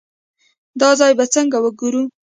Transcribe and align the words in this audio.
دا 0.79 0.89
ځای 0.99 1.11
به 1.17 1.25
څنګه 1.33 1.57
وګورو. 1.63 2.03